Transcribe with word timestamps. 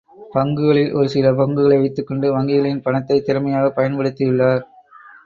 பங்குகளில் 0.35 0.93
ஒரு 0.93 1.09
சில 1.09 1.33
பங்குகளை 1.33 1.77
வைத்துக்கொண்டு 1.77 2.37
வங்கிகளின் 2.37 2.81
பணத்தை 2.81 3.21
திறமையாகப் 3.21 3.77
பயன்படுத்தியுள்ளார். 3.77 4.65